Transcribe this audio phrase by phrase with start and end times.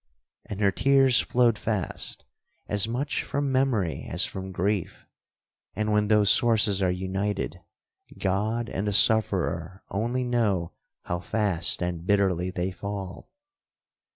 [0.47, 2.25] And her tears flowed fast,
[2.65, 7.61] as much from memory as from grief—and when those sources are united,
[8.17, 10.71] God and the sufferer only know
[11.03, 13.29] how fast and bitterly they fall.